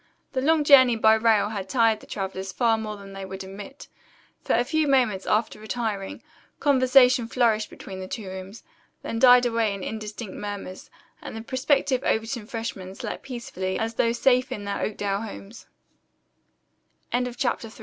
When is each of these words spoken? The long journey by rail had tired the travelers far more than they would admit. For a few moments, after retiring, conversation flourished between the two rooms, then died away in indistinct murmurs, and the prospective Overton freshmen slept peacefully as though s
The 0.33 0.41
long 0.41 0.63
journey 0.63 0.95
by 0.95 1.13
rail 1.13 1.49
had 1.49 1.69
tired 1.69 1.99
the 1.99 2.07
travelers 2.07 2.51
far 2.51 2.75
more 2.75 2.97
than 2.97 3.13
they 3.13 3.23
would 3.23 3.43
admit. 3.43 3.87
For 4.41 4.53
a 4.55 4.63
few 4.63 4.87
moments, 4.87 5.27
after 5.27 5.59
retiring, 5.59 6.23
conversation 6.59 7.27
flourished 7.27 7.69
between 7.69 7.99
the 7.99 8.07
two 8.07 8.27
rooms, 8.27 8.63
then 9.03 9.19
died 9.19 9.45
away 9.45 9.75
in 9.75 9.83
indistinct 9.83 10.33
murmurs, 10.33 10.89
and 11.21 11.35
the 11.35 11.41
prospective 11.43 12.03
Overton 12.03 12.47
freshmen 12.47 12.95
slept 12.95 13.21
peacefully 13.21 13.77
as 13.77 13.93
though 13.93 14.05
s 14.07 15.67